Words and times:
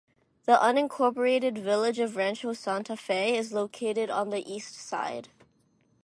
The 0.45 0.53
unincorporated 0.55 1.59
village 1.59 1.99
of 1.99 2.15
Rancho 2.15 2.53
Santa 2.53 2.97
Fe 2.97 3.37
is 3.37 3.53
located 3.53 4.09
on 4.09 4.31
the 4.31 4.41
east 4.51 4.73
side. 4.75 5.29